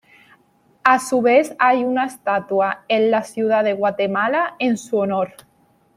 [0.83, 5.31] A su vez hay una estatua en la ciudad de Guatemala en su honor.